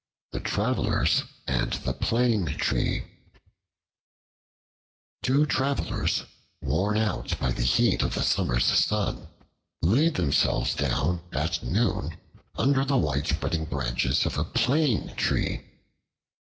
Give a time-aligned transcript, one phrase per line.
[0.31, 3.03] The Travelers and the Plane Tree
[5.21, 6.23] TWO TRAVELERS,
[6.59, 9.27] worn out by the heat of the summer's sun,
[9.83, 12.17] laid themselves down at noon
[12.55, 15.65] under the widespreading branches of a Plane Tree.